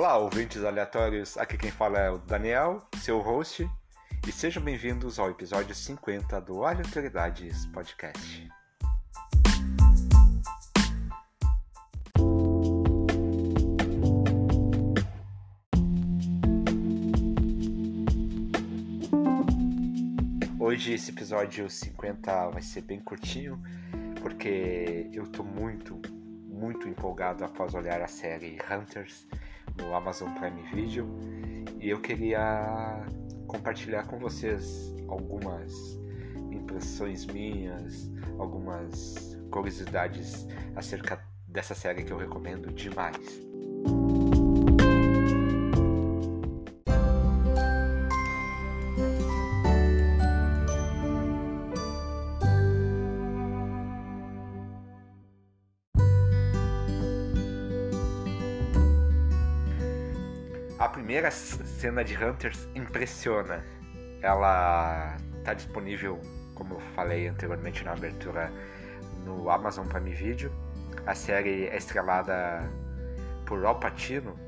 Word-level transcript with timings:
Olá, 0.00 0.16
ouvintes 0.16 0.64
aleatórios. 0.64 1.36
Aqui 1.36 1.58
quem 1.58 1.70
fala 1.70 1.98
é 1.98 2.10
o 2.10 2.16
Daniel, 2.16 2.88
seu 3.02 3.20
host, 3.20 3.68
e 4.26 4.32
sejam 4.32 4.62
bem-vindos 4.62 5.18
ao 5.18 5.28
episódio 5.28 5.74
50 5.74 6.40
do 6.40 6.64
Aleatoriedades 6.64 7.66
Podcast. 7.66 8.48
Hoje 20.58 20.94
esse 20.94 21.10
episódio 21.10 21.68
50 21.68 22.48
vai 22.48 22.62
ser 22.62 22.80
bem 22.80 23.00
curtinho, 23.00 23.62
porque 24.22 25.10
eu 25.12 25.26
tô 25.26 25.42
muito, 25.42 26.00
muito 26.48 26.88
empolgado 26.88 27.44
após 27.44 27.74
olhar 27.74 28.00
a 28.00 28.08
série 28.08 28.58
Hunters 28.62 29.28
no 29.76 29.94
Amazon 29.94 30.32
Prime 30.34 30.62
Video 30.74 31.06
e 31.80 31.90
eu 31.90 32.00
queria 32.00 33.04
compartilhar 33.46 34.06
com 34.06 34.18
vocês 34.18 34.94
algumas 35.08 35.72
impressões 36.52 37.26
minhas, 37.26 38.10
algumas 38.38 39.36
curiosidades 39.50 40.46
acerca 40.76 41.22
dessa 41.46 41.74
série 41.74 42.04
que 42.04 42.12
eu 42.12 42.18
recomendo 42.18 42.72
demais. 42.72 43.49
Primeira 61.10 61.32
cena 61.32 62.04
de 62.04 62.14
Hunters 62.16 62.68
impressiona. 62.72 63.64
Ela 64.22 65.16
está 65.38 65.54
disponível, 65.54 66.20
como 66.54 66.74
eu 66.74 66.80
falei 66.94 67.26
anteriormente 67.26 67.82
na 67.82 67.94
abertura, 67.94 68.48
no 69.24 69.50
Amazon 69.50 69.88
Prime 69.88 70.12
Video. 70.12 70.52
A 71.04 71.12
série 71.12 71.66
é 71.66 71.76
estrelada 71.76 72.62
por 73.44 73.64
Al 73.64 73.80
Pacino. 73.80 74.38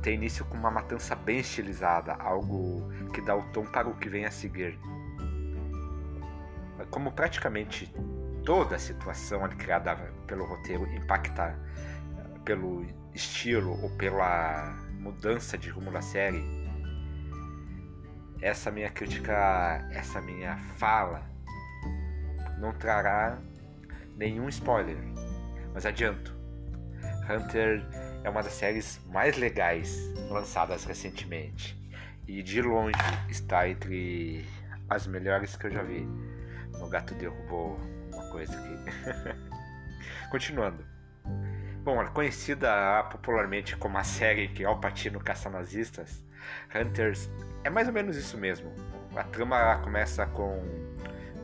Tem 0.00 0.14
início 0.14 0.42
com 0.46 0.56
uma 0.56 0.70
matança 0.70 1.14
bem 1.14 1.40
estilizada, 1.40 2.14
algo 2.14 2.90
que 3.12 3.20
dá 3.20 3.36
o 3.36 3.42
tom 3.52 3.66
para 3.66 3.86
o 3.86 3.94
que 3.98 4.08
vem 4.08 4.24
a 4.24 4.30
seguir. 4.30 4.78
Como 6.90 7.12
praticamente 7.12 7.94
toda 8.42 8.76
a 8.76 8.78
situação 8.78 9.46
criada 9.50 9.96
pelo 10.26 10.46
roteiro 10.46 10.86
impacta 10.94 11.54
pelo 12.42 12.86
estilo 13.12 13.78
ou 13.82 13.90
pela 13.98 14.85
mudança 15.06 15.56
de 15.56 15.70
rumo 15.70 15.92
da 15.92 16.02
série, 16.02 16.44
essa 18.42 18.72
minha 18.72 18.90
crítica, 18.90 19.88
essa 19.92 20.20
minha 20.20 20.58
fala, 20.78 21.22
não 22.58 22.72
trará 22.72 23.38
nenhum 24.16 24.48
spoiler. 24.48 24.98
Mas 25.72 25.86
adianto, 25.86 26.36
Hunter 27.30 27.86
é 28.24 28.28
uma 28.28 28.42
das 28.42 28.54
séries 28.54 29.00
mais 29.06 29.36
legais 29.36 29.96
lançadas 30.28 30.84
recentemente 30.84 31.80
e 32.26 32.42
de 32.42 32.60
longe 32.60 32.98
está 33.28 33.68
entre 33.68 34.44
as 34.88 35.06
melhores 35.06 35.56
que 35.56 35.68
eu 35.68 35.70
já 35.70 35.84
vi. 35.84 36.04
O 36.80 36.88
gato 36.88 37.14
derrubou 37.14 37.78
uma 38.12 38.28
coisa 38.30 38.58
aqui. 38.58 38.76
Continuando. 40.30 40.95
Bom, 41.86 42.04
conhecida 42.08 43.04
popularmente 43.12 43.76
como 43.76 43.96
a 43.96 44.02
série 44.02 44.48
que 44.48 44.64
Al 44.64 44.80
Pacino 44.80 45.20
caça 45.20 45.48
nazistas, 45.48 46.20
Hunters 46.74 47.30
é 47.62 47.70
mais 47.70 47.86
ou 47.86 47.94
menos 47.94 48.16
isso 48.16 48.36
mesmo. 48.36 48.72
A 49.14 49.22
trama 49.22 49.78
começa 49.84 50.26
com, 50.26 50.64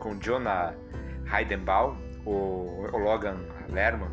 com 0.01 0.19
Jonah 0.19 0.75
Heidenbaum, 1.33 1.97
o, 2.27 2.89
o 2.93 2.99
Logan 2.99 3.39
Lerman, 3.71 4.11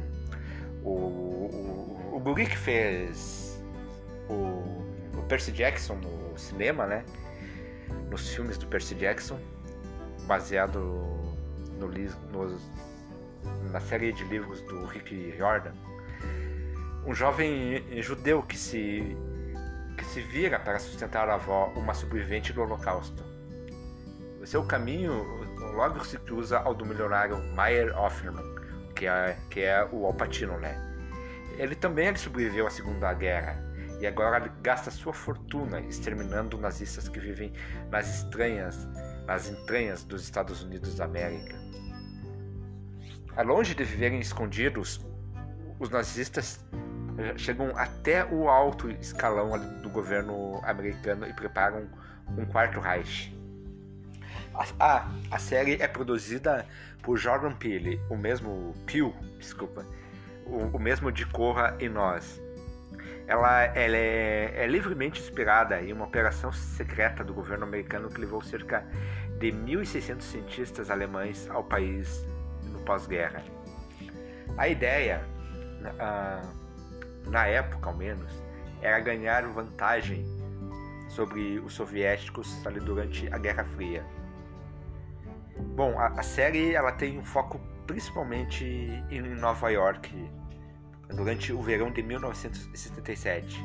o, 0.84 0.92
o, 0.92 2.12
o 2.18 2.20
guri 2.20 2.46
que 2.46 2.58
fez 2.58 3.60
o, 4.30 4.84
o 5.18 5.26
Percy 5.28 5.52
Jackson 5.52 5.96
no 5.96 6.38
cinema, 6.38 6.86
né? 6.86 7.04
Nos 8.12 8.30
filmes 8.36 8.56
do 8.60 8.68
Percy 8.68 8.94
Jackson, 8.94 9.40
baseado 10.28 10.78
no, 11.80 11.88
no, 11.88 12.60
na 13.72 13.80
série 13.80 14.14
de 14.14 14.24
livros 14.26 14.62
do 14.62 14.86
Rick 14.86 15.36
Jordan 15.36 15.74
um 17.06 17.14
jovem 17.14 18.02
judeu 18.02 18.44
que 18.44 18.58
se 18.58 19.18
que 19.98 20.06
se 20.06 20.22
vira 20.22 20.58
para 20.58 20.80
sustentar 20.80 21.28
a 21.28 21.34
avó, 21.34 21.74
uma 21.76 21.94
sobrevivente 21.94 22.54
do 22.54 22.62
Holocausto. 22.62 23.22
O 24.42 24.48
seu 24.48 24.64
caminho 24.64 25.12
logo 25.76 26.06
se 26.06 26.18
cruza 26.18 26.58
ao 26.60 26.74
do 26.74 26.86
milionário 26.86 27.38
Meyer 27.54 27.94
Offerman, 28.00 28.46
que 28.96 29.06
é, 29.06 29.38
que 29.50 29.60
é 29.60 29.86
o 29.92 30.06
Alpatino, 30.06 30.58
né? 30.58 30.78
Ele 31.58 31.76
também 31.76 32.16
sobreviveu 32.16 32.66
à 32.66 32.70
Segunda 32.70 33.14
Guerra 33.14 33.62
e 34.00 34.08
agora 34.08 34.40
gasta 34.62 34.90
sua 34.90 35.14
fortuna 35.14 35.82
exterminando 35.82 36.58
nazistas 36.58 37.10
que 37.10 37.20
vivem 37.20 37.52
nas 37.92 38.08
estranhas, 38.08 38.88
nas 39.28 39.50
entranhas 39.50 40.06
dos 40.06 40.24
Estados 40.24 40.64
Unidos 40.64 40.96
da 40.96 41.04
América. 41.04 41.58
A 43.36 43.42
longe 43.42 43.76
de 43.76 43.84
viverem 43.84 44.22
escondidos, 44.22 45.06
os 45.78 45.90
nazistas 45.90 46.64
chegam 47.38 47.76
até 47.76 48.26
o 48.26 48.50
alto 48.50 48.90
escalão 48.90 49.52
do 49.82 49.90
governo 49.90 50.60
americano 50.64 51.28
e 51.28 51.34
preparam 51.34 51.88
um 52.38 52.46
quarto 52.46 52.80
Reich. 52.80 53.36
A, 54.54 54.66
a, 54.80 55.12
a 55.32 55.40
série 55.40 55.82
é 55.82 55.88
produzida 55.88 56.66
por 57.02 57.18
Jordan 57.18 57.54
Peele, 57.54 58.00
o 58.10 58.18
mesmo 58.18 58.76
Peele, 58.86 59.14
desculpa, 59.38 59.86
o, 60.46 60.78
o 60.78 60.80
mesmo 60.80 61.12
de 61.12 61.26
Corra 61.26 61.76
e 61.80 61.88
Nós. 61.88 62.42
Ela, 63.28 63.66
ela 63.66 63.96
é, 63.96 64.64
é, 64.64 64.68
livremente 64.68 65.22
inspirada 65.22 65.80
em 65.82 65.94
uma 65.94 66.06
operação 66.06 66.52
secreta 66.52 67.24
do 67.24 67.34
governo 67.34 67.64
americano 67.64 68.10
que 68.10 68.20
levou 68.20 68.42
cerca 68.42 68.84
de 69.38 69.52
1.600 69.52 70.22
cientistas 70.22 70.90
alemães 70.90 71.48
ao 71.50 71.64
país 71.64 72.26
no 72.72 72.80
pós-guerra. 72.80 73.44
A 74.58 74.68
ideia 74.68 75.22
uh, 75.84 76.69
na 77.30 77.46
época 77.48 77.90
ao 77.90 77.96
menos, 77.96 78.32
era 78.82 79.00
ganhar 79.00 79.46
vantagem 79.48 80.26
sobre 81.10 81.60
os 81.60 81.74
soviéticos 81.74 82.66
ali 82.66 82.80
durante 82.80 83.32
a 83.34 83.38
Guerra 83.38 83.64
Fria. 83.76 84.06
Bom, 85.76 86.00
a, 86.00 86.08
a, 86.08 86.24
série 86.24 86.74
ela 86.74 86.92
tem 86.92 87.20
um 87.20 87.26
foco 87.26 87.60
principalmente 87.86 88.64
em 89.10 89.22
Nova 89.22 89.70
York 89.70 90.14
durante 91.10 91.52
o 91.52 91.62
verão 91.62 91.92
de 91.92 92.02
1977. 92.04 93.62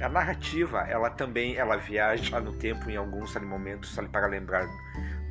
A 0.00 0.08
narrativa 0.08 0.80
ela 0.88 1.10
também 1.10 1.56
ela 1.56 1.76
viaja 1.76 2.40
no 2.40 2.52
tempo 2.52 2.88
em 2.90 2.96
alguns 2.96 3.34
momentos 3.36 3.98
para 4.12 4.26
lembrar 4.26 4.66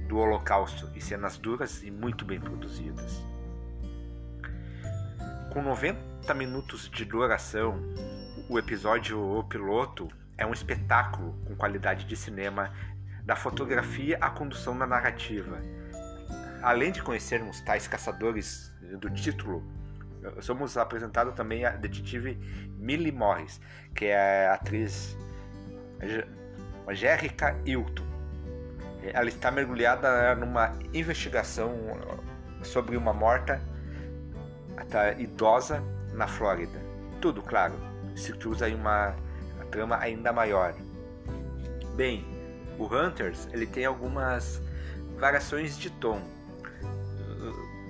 do 0.08 0.18
Holocausto 0.18 0.92
e 0.96 1.02
cenas 1.02 1.38
duras 1.38 1.84
e 1.84 1.92
muito 1.92 2.26
bem 2.26 2.40
produzidas. 2.40 3.24
Com 5.54 5.62
90 5.62 6.09
minutos 6.34 6.90
de 6.90 7.06
duração, 7.06 7.80
o 8.50 8.58
episódio 8.60 9.20
O 9.20 9.44
Piloto 9.44 10.08
é 10.38 10.46
um 10.46 10.54
espetáculo 10.54 11.34
com 11.46 11.56
qualidade 11.56 12.06
de 12.06 12.16
cinema, 12.16 12.74
da 13.24 13.36
fotografia 13.36 14.18
à 14.22 14.30
condução 14.30 14.78
da 14.78 14.86
narrativa. 14.86 15.60
Além 16.62 16.92
de 16.92 17.02
conhecermos 17.02 17.62
tais 17.62 17.88
caçadores 17.88 18.74
do 19.00 19.10
título, 19.10 19.64
somos 20.42 20.78
apresentados 20.78 21.34
também 21.36 21.66
a 21.66 21.72
detetive 21.72 22.36
Millie 22.78 23.12
Morris, 23.12 23.60
que 23.96 24.06
é 24.06 24.48
a 24.48 24.54
atriz 24.54 25.18
Jerica 26.92 27.60
Hilton. 27.66 28.08
Ela 29.04 29.30
está 29.30 29.52
mergulhada 29.52 30.36
numa 30.36 30.72
investigação 30.94 31.74
sobre 32.62 32.98
uma 32.98 33.14
morta 33.14 33.62
tá 34.90 35.14
idosa 35.14 35.84
na 36.14 36.28
Flórida. 36.28 36.80
Tudo, 37.22 37.42
claro, 37.42 37.76
se 38.16 38.34
cruza 38.34 38.70
em 38.70 38.76
uma 38.76 39.16
trama 39.72 39.98
ainda 39.98 40.32
maior. 40.34 40.74
Bem, 41.96 42.26
o 42.78 42.86
Hunters 42.86 43.48
ele 43.52 43.66
tem 43.66 43.86
algumas 43.86 44.62
variações 45.18 45.78
de 45.78 45.90
tom. 45.90 46.22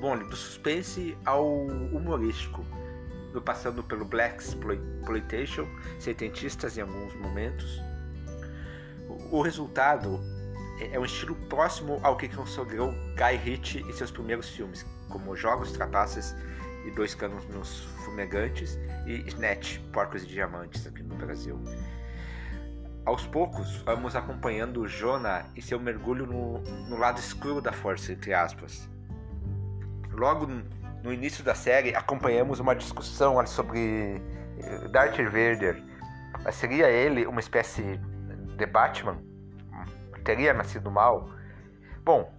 Bom, 0.02 0.18
do 0.18 0.36
suspense 0.36 1.18
ao 1.26 1.46
humorístico, 1.46 2.66
passando 3.44 3.84
pelo 3.84 4.06
Black 4.06 4.42
Exploitation, 4.42 5.68
setentistas 6.00 6.78
em 6.78 6.82
alguns 6.82 7.14
momentos. 7.16 7.82
O 9.32 9.42
resultado 9.42 10.20
é 10.92 10.98
um 10.98 11.06
estilo 11.06 11.36
próximo 11.36 12.00
ao 12.02 12.16
que 12.16 12.30
consagrou 12.30 12.92
Guy 13.16 13.36
Ritchie 13.36 13.82
em 13.82 13.92
seus 13.92 14.12
primeiros 14.12 14.50
filmes, 14.50 14.86
como 15.10 15.36
Jogos 15.36 15.72
Trapaças 15.72 16.36
e 16.90 16.92
Dois 16.92 17.14
Canos 17.14 17.86
Fumegantes 18.04 18.78
e 19.06 19.24
Snatch, 19.28 19.80
Porcos 19.94 20.24
e 20.24 20.28
Diamantes 20.28 20.86
aqui 20.88 21.04
no 21.04 21.16
Brasil. 21.16 21.60
Aos 23.06 23.26
poucos, 23.28 23.78
vamos 23.84 24.16
acompanhando 24.16 24.88
Jonah 24.88 25.46
e 25.56 25.62
seu 25.62 25.80
mergulho 25.80 26.26
no, 26.26 26.60
no 26.90 26.98
lado 26.98 27.20
escuro 27.20 27.62
da 27.62 27.72
força, 27.72 28.12
entre 28.12 28.34
aspas. 28.34 28.90
Logo 30.12 30.48
no 31.04 31.14
início 31.14 31.44
da 31.44 31.56
série, 31.56 31.96
acompanhamos 31.96 32.60
uma 32.60 32.76
discussão 32.76 33.46
sobre 33.46 34.22
eh, 34.60 34.88
Darth 34.90 35.18
Vader. 35.18 35.82
Seria 36.52 36.90
ele 36.90 37.26
uma 37.26 37.40
espécie 37.40 38.00
de 38.58 38.66
Batman? 38.66 39.18
Teria 40.24 40.54
nascido 40.54 40.92
mal? 40.92 41.30
Bom, 42.04 42.34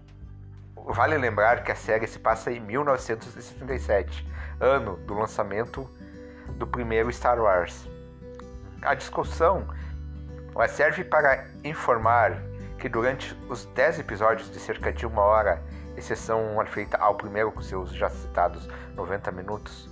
vale 0.93 1.17
lembrar 1.17 1.63
que 1.63 1.71
a 1.73 1.77
série 1.77 2.07
se 2.07 2.19
passa 2.19 2.51
em 2.51 2.61
1977, 2.61 4.27
ano 4.59 4.97
do 4.97 5.15
lançamento 5.15 5.89
do 6.57 6.67
primeiro 6.67 7.13
Star 7.13 7.41
Wars. 7.41 7.89
A 8.83 8.95
discussão 8.95 9.69
serve 10.69 11.05
para 11.05 11.47
informar 11.63 12.43
que 12.79 12.89
durante 12.89 13.35
os 13.49 13.67
10 13.67 14.01
episódios 14.01 14.51
de 14.51 14.59
cerca 14.59 14.93
de 14.93 15.07
uma 15.07 15.23
hora, 15.23 15.63
exceção 15.97 16.57
feita 16.67 16.97
ao 16.97 17.15
primeiro 17.15 17.53
com 17.53 17.63
seus 17.63 17.93
já 17.93 18.09
citados 18.09 18.69
90 18.95 19.31
minutos, 19.33 19.89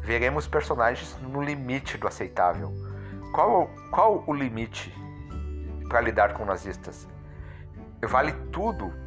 veremos 0.00 0.46
personagens 0.46 1.16
no 1.20 1.42
limite 1.42 1.98
do 1.98 2.06
aceitável. 2.06 2.72
Qual, 3.34 3.68
qual 3.90 4.24
o 4.26 4.32
limite 4.32 4.94
para 5.88 6.00
lidar 6.00 6.34
com 6.34 6.44
nazistas? 6.44 7.08
Vale 8.02 8.32
tudo 8.50 9.01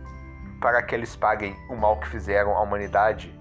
para 0.60 0.82
que 0.82 0.96
eles 0.96 1.16
paguem 1.16 1.56
o 1.70 1.76
mal 1.76 2.00
que 2.00 2.08
fizeram 2.08 2.56
à 2.56 2.62
humanidade? 2.62 3.38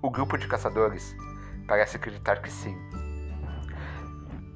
O 0.00 0.10
grupo 0.10 0.36
de 0.36 0.46
caçadores 0.46 1.14
parece 1.66 1.96
acreditar 1.96 2.40
que 2.42 2.50
sim. 2.50 2.76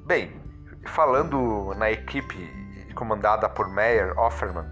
Bem, 0.05 0.41
falando 0.85 1.73
na 1.75 1.91
equipe 1.91 2.49
comandada 2.95 3.47
por 3.47 3.69
Meyer 3.69 4.17
Offerman, 4.19 4.65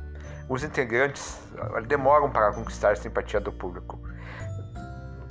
os 0.50 0.64
integrantes 0.64 1.42
demoram 1.88 2.30
para 2.30 2.52
conquistar 2.54 2.92
a 2.92 2.96
simpatia 2.96 3.40
do 3.40 3.52
público. 3.52 4.00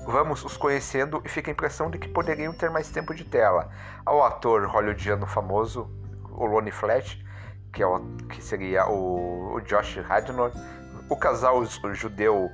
Vamos 0.06 0.44
os 0.44 0.56
conhecendo 0.56 1.20
e 1.24 1.28
fica 1.28 1.50
a 1.50 1.52
impressão 1.52 1.90
de 1.90 1.98
que 1.98 2.08
poderiam 2.08 2.52
ter 2.52 2.70
mais 2.70 2.88
tempo 2.90 3.14
de 3.14 3.24
tela. 3.24 3.70
Ao 4.04 4.22
ator 4.24 4.66
hollywoodiano 4.66 5.26
famoso, 5.26 5.90
o 6.30 6.46
Lonnie 6.46 6.70
Flash, 6.70 7.18
que, 7.72 7.82
é 7.82 7.86
o, 7.86 7.98
que 8.28 8.40
seria 8.40 8.86
o, 8.86 9.54
o 9.54 9.60
Josh 9.62 9.96
Radnor, 9.96 10.52
o 11.08 11.16
casal 11.16 11.64
judeu 11.92 12.50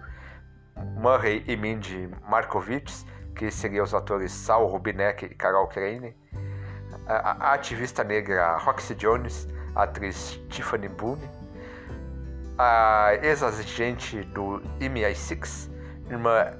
Murray 0.96 1.42
e 1.46 1.56
Mindy 1.56 2.08
Markovits, 2.28 3.06
que 3.34 3.50
seriam 3.50 3.84
os 3.84 3.94
atores 3.94 4.32
Saul 4.32 4.68
Rubinek 4.68 5.24
e 5.24 5.34
Carol 5.34 5.66
Crane, 5.68 6.14
a 7.06 7.54
ativista 7.54 8.04
negra 8.04 8.56
Roxy 8.58 8.94
Jones, 8.94 9.48
a 9.74 9.84
atriz 9.84 10.40
Tiffany 10.48 10.88
Boone, 10.88 11.28
a 12.58 13.14
ex-agente 13.22 14.22
do 14.24 14.60
MI6, 14.80 15.70
irmã 16.10 16.52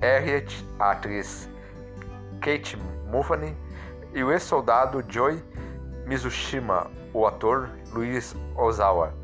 Harriet, 0.00 0.64
a 0.78 0.92
atriz 0.92 1.48
Kate 2.40 2.76
Mulvaney, 3.10 3.56
e 4.14 4.22
o 4.22 4.32
ex-soldado 4.32 5.04
Joy 5.08 5.42
Mizushima, 6.06 6.90
o 7.12 7.26
ator 7.26 7.68
Luiz 7.92 8.34
Ozawa. 8.56 9.19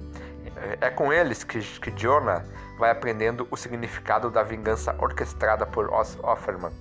É 0.81 0.91
com 0.91 1.13
eles 1.13 1.45
que, 1.45 1.61
que 1.61 1.91
Jonah 1.91 2.43
vai 2.79 2.91
aprendendo 2.91 3.47
o 3.51 3.57
significado 3.57 4.31
da 4.31 4.43
vingança 4.43 4.95
orquestrada 4.99 5.67
por 5.67 5.91
Offerman. 5.93 6.73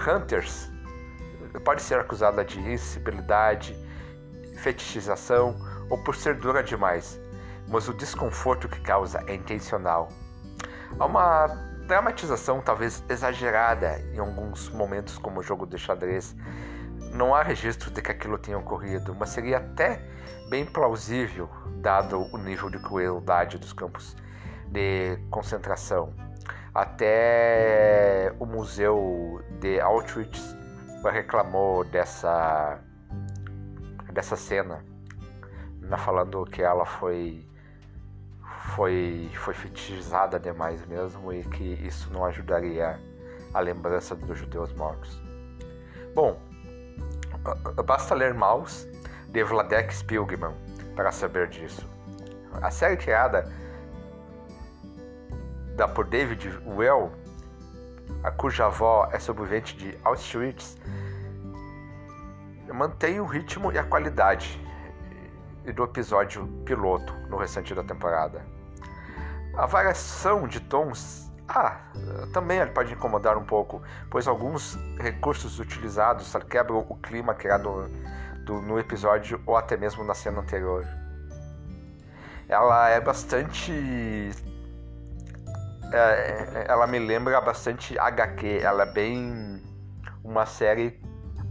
Hunters 0.00 0.70
pode 1.64 1.82
ser 1.82 1.98
acusada 1.98 2.44
de 2.44 2.58
insensibilidade, 2.60 3.76
fetichização 4.58 5.56
ou 5.88 6.02
por 6.02 6.14
ser 6.14 6.34
dura 6.34 6.62
demais, 6.62 7.20
mas 7.68 7.88
o 7.88 7.94
desconforto 7.94 8.68
que 8.68 8.80
causa 8.80 9.22
é 9.26 9.34
intencional. 9.34 10.08
Há 10.98 11.06
uma 11.06 11.46
dramatização 11.86 12.60
talvez 12.60 13.02
exagerada 13.08 14.00
em 14.12 14.18
alguns 14.18 14.68
momentos, 14.70 15.18
como 15.18 15.40
o 15.40 15.42
jogo 15.42 15.66
de 15.66 15.78
xadrez. 15.78 16.34
Não 17.16 17.34
há 17.34 17.42
registro 17.42 17.90
de 17.90 18.02
que 18.02 18.10
aquilo 18.10 18.36
tenha 18.36 18.58
ocorrido, 18.58 19.14
mas 19.14 19.30
seria 19.30 19.56
até 19.56 20.02
bem 20.50 20.66
plausível, 20.66 21.48
dado 21.78 22.28
o 22.30 22.36
nível 22.36 22.68
de 22.68 22.78
crueldade 22.78 23.56
dos 23.56 23.72
campos 23.72 24.14
de 24.68 25.16
concentração. 25.30 26.12
Até 26.74 28.34
o 28.38 28.44
museu 28.44 29.42
de 29.60 29.80
Auschwitz 29.80 30.54
reclamou 31.10 31.84
dessa 31.84 32.80
dessa 34.12 34.36
cena, 34.36 34.84
né, 35.80 35.96
falando 35.96 36.44
que 36.44 36.60
ela 36.60 36.84
foi 36.84 37.48
foi 38.74 39.30
foi 39.36 39.54
fetichizada 39.54 40.38
demais 40.38 40.84
mesmo 40.86 41.32
e 41.32 41.42
que 41.44 41.64
isso 41.64 42.12
não 42.12 42.26
ajudaria 42.26 43.00
a 43.54 43.60
lembrança 43.60 44.14
dos 44.14 44.36
judeus 44.36 44.70
mortos. 44.74 45.18
Bom, 46.14 46.38
basta 47.84 48.14
ler 48.14 48.34
Maus 48.34 48.86
de 49.28 49.42
Vladek 49.44 49.94
Spilgman 49.94 50.54
para 50.94 51.12
saber 51.12 51.48
disso. 51.48 51.88
A 52.62 52.70
série 52.70 52.96
criada 52.96 53.50
da 55.76 55.86
por 55.86 56.06
David 56.06 56.58
Well 56.66 57.12
a 58.22 58.30
cuja 58.30 58.66
avó 58.66 59.08
é 59.12 59.18
sobrevivente 59.18 59.76
de 59.76 59.98
Auschwitz, 60.04 60.76
mantém 62.72 63.20
o 63.20 63.24
ritmo 63.24 63.70
e 63.72 63.78
a 63.78 63.84
qualidade 63.84 64.60
do 65.74 65.84
episódio 65.84 66.46
piloto 66.64 67.12
no 67.28 67.36
restante 67.36 67.74
da 67.74 67.82
temporada. 67.82 68.44
A 69.56 69.66
variação 69.66 70.46
de 70.46 70.60
tons 70.60 71.25
ah, 71.48 71.80
também 72.32 72.66
pode 72.68 72.92
incomodar 72.92 73.36
um 73.36 73.44
pouco, 73.44 73.82
pois 74.10 74.26
alguns 74.26 74.76
recursos 74.98 75.58
utilizados 75.60 76.34
quebram 76.48 76.84
o 76.88 76.96
clima 76.96 77.34
criado 77.34 77.88
do, 78.44 78.60
no 78.60 78.78
episódio 78.78 79.40
ou 79.46 79.56
até 79.56 79.76
mesmo 79.76 80.02
na 80.04 80.14
cena 80.14 80.40
anterior. 80.40 80.84
Ela 82.48 82.90
é 82.90 83.00
bastante 83.00 83.72
é, 85.92 85.98
é, 85.98 86.66
ela 86.68 86.86
me 86.86 86.98
lembra 86.98 87.40
bastante 87.40 87.98
HQ. 87.98 88.60
Ela 88.62 88.82
é 88.82 88.86
bem 88.86 89.62
uma 90.24 90.46
série 90.46 91.00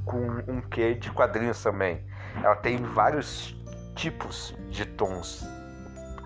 com 0.05 0.19
um 0.47 0.61
quê 0.61 0.93
de 0.93 1.09
quadrinhos 1.11 1.61
também. 1.61 2.05
Ela 2.43 2.55
tem 2.55 2.77
vários 2.77 3.55
tipos 3.95 4.55
de 4.69 4.85
tons 4.85 5.45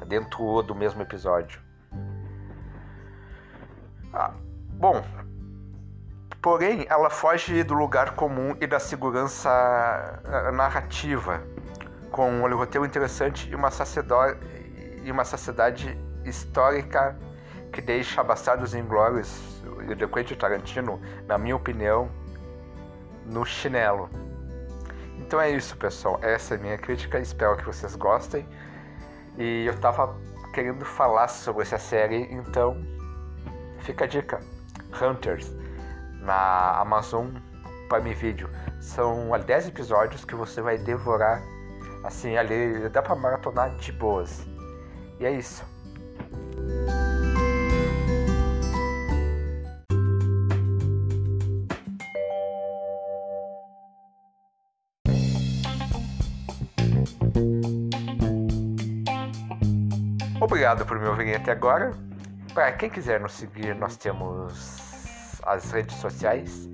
dentro 0.07 0.61
do 0.63 0.73
mesmo 0.73 1.01
episódio. 1.01 1.68
Ah, 4.19 4.33
bom, 4.73 5.01
porém 6.41 6.85
ela 6.89 7.09
foge 7.09 7.63
do 7.63 7.73
lugar 7.73 8.15
comum 8.15 8.53
e 8.59 8.67
da 8.67 8.77
segurança 8.77 9.49
ah, 9.49 10.51
narrativa, 10.51 11.41
com 12.11 12.29
um 12.29 12.53
roteiro 12.53 12.85
interessante 12.85 13.49
e 13.49 13.55
uma 13.55 13.69
e 15.05 15.09
uma 15.09 15.23
sociedade 15.23 15.97
histórica 16.25 17.17
que 17.71 17.79
deixa 17.79 18.21
Bastardos 18.21 18.73
Inglórios 18.73 19.63
e 19.89 19.95
The 19.95 20.07
Quentin 20.07 20.35
Tarantino, 20.35 20.99
na 21.25 21.37
minha 21.37 21.55
opinião, 21.55 22.11
no 23.25 23.45
chinelo. 23.45 24.09
Então 25.17 25.39
é 25.39 25.49
isso, 25.49 25.77
pessoal. 25.77 26.19
Essa 26.21 26.55
é 26.55 26.57
a 26.57 26.59
minha 26.59 26.77
crítica. 26.77 27.19
Espero 27.19 27.55
que 27.55 27.63
vocês 27.63 27.95
gostem. 27.95 28.45
E 29.37 29.65
eu 29.65 29.79
tava 29.79 30.13
querendo 30.53 30.83
falar 30.83 31.29
sobre 31.29 31.61
essa 31.61 31.77
série, 31.77 32.27
então 32.33 32.98
fica 33.89 34.05
a 34.05 34.07
dica. 34.07 34.39
Hunters 35.01 35.51
na 36.21 36.79
Amazon 36.79 37.29
Prime 37.89 38.13
Video. 38.13 38.47
São 38.79 39.31
10 39.31 39.69
episódios 39.69 40.23
que 40.23 40.35
você 40.35 40.61
vai 40.61 40.77
devorar 40.77 41.41
assim 42.03 42.37
ali, 42.37 42.87
dá 42.89 43.01
para 43.01 43.15
maratonar 43.15 43.71
de 43.77 43.91
boas. 43.91 44.45
E 45.19 45.25
é 45.25 45.31
isso. 45.31 45.65
Obrigado 60.39 60.85
por 60.85 60.99
me 60.99 61.07
ouvirem 61.07 61.35
até 61.35 61.51
agora. 61.51 62.08
Para 62.53 62.71
quem 62.73 62.89
quiser 62.89 63.19
nos 63.19 63.33
seguir, 63.33 63.75
nós 63.75 63.95
temos 63.95 65.39
as 65.43 65.71
redes 65.71 65.95
sociais. 65.97 66.69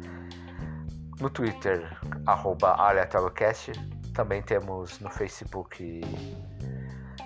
No 1.19 1.29
Twitter, 1.29 1.97
arroba 2.25 2.73
aleatoriocast. 2.75 3.71
Também 4.13 4.41
temos 4.41 4.99
no 4.99 5.09
Facebook 5.09 6.01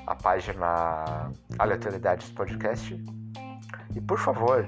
a 0.08 0.16
página 0.16 1.32
Aleatoriedades 1.60 2.32
Podcast. 2.32 2.94
E 3.96 4.02
por 4.02 4.18
favor, 4.18 4.68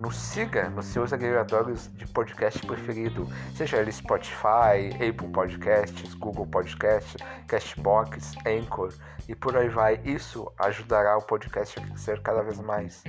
nos 0.00 0.16
siga 0.16 0.70
nos 0.70 0.86
seus 0.86 1.12
agregadores 1.12 1.92
de 1.94 2.06
podcast 2.06 2.66
preferido, 2.66 3.28
seja 3.54 3.76
ele 3.76 3.92
Spotify, 3.92 4.88
Apple 4.94 5.28
Podcasts, 5.28 6.14
Google 6.14 6.46
Podcasts, 6.46 7.16
Castbox, 7.46 8.34
Anchor 8.46 8.92
e 9.28 9.34
por 9.34 9.56
aí 9.56 9.68
vai. 9.68 10.00
Isso 10.02 10.50
ajudará 10.58 11.18
o 11.18 11.22
podcast 11.22 11.78
a 11.78 11.82
crescer 11.82 12.20
cada 12.22 12.42
vez 12.42 12.58
mais, 12.60 13.04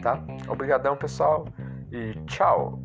tá? 0.00 0.22
Obrigadão, 0.48 0.96
pessoal, 0.96 1.48
e 1.90 2.14
tchau! 2.26 2.80